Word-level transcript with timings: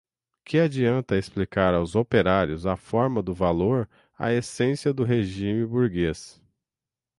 que 0.43 0.57
adianta 0.57 1.15
explicar 1.15 1.75
aos 1.75 1.93
operários 1.95 2.65
a 2.65 2.75
forma 2.75 3.21
do 3.21 3.35
valor, 3.35 3.87
a 4.17 4.33
essência 4.33 4.91
do 4.91 5.03
regime 5.03 5.63
burguês 5.63 6.41